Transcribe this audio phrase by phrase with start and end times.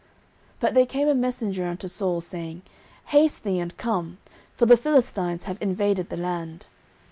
[0.53, 2.63] 09:023:027 But there came a messenger unto Saul, saying,
[3.09, 4.17] Haste thee, and come;
[4.55, 6.65] for the Philistines have invaded the land.